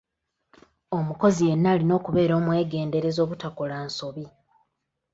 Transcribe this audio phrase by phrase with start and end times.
[0.97, 4.25] Omukozi yenna alina okubeera omwegendereza obutakola nsobi.